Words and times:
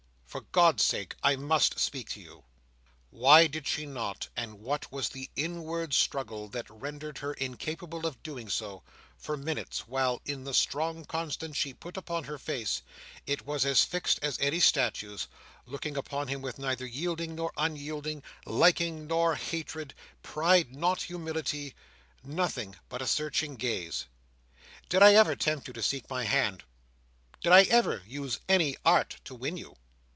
For 0.25 0.39
God's 0.53 0.81
sake! 0.81 1.15
I 1.21 1.35
must 1.35 1.77
speak 1.77 2.07
to 2.11 2.21
you." 2.21 2.45
Why 3.09 3.47
did 3.47 3.67
she 3.67 3.85
not, 3.85 4.29
and 4.33 4.61
what 4.61 4.89
was 4.89 5.09
the 5.09 5.29
inward 5.35 5.93
struggle 5.93 6.47
that 6.47 6.69
rendered 6.69 7.17
her 7.17 7.33
incapable 7.33 8.07
of 8.07 8.23
doing 8.23 8.47
so, 8.47 8.81
for 9.17 9.35
minutes, 9.35 9.89
while, 9.89 10.21
in 10.23 10.45
the 10.45 10.53
strong 10.53 11.03
constraint 11.03 11.57
she 11.57 11.73
put 11.73 11.97
upon 11.97 12.23
her 12.23 12.37
face, 12.37 12.81
it 13.27 13.45
was 13.45 13.65
as 13.65 13.83
fixed 13.83 14.19
as 14.23 14.39
any 14.39 14.61
statue's—looking 14.61 15.97
upon 15.97 16.29
him 16.29 16.41
with 16.41 16.57
neither 16.57 16.85
yielding 16.85 17.35
nor 17.35 17.51
unyielding, 17.57 18.23
liking 18.45 19.07
nor 19.07 19.35
hatred, 19.35 19.93
pride 20.23 20.73
not 20.73 21.01
humility: 21.01 21.75
nothing 22.23 22.77
but 22.87 23.01
a 23.01 23.05
searching 23.05 23.57
gaze? 23.57 24.05
"Did 24.87 25.03
I 25.03 25.13
ever 25.13 25.35
tempt 25.35 25.67
you 25.67 25.73
to 25.73 25.83
seek 25.83 26.09
my 26.09 26.23
hand? 26.23 26.63
Did 27.41 27.51
I 27.51 27.63
ever 27.63 28.01
use 28.07 28.39
any 28.47 28.77
art 28.85 29.17
to 29.25 29.35
win 29.35 29.57
you? 29.57 29.75